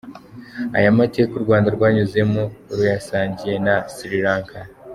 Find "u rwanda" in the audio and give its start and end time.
1.35-1.67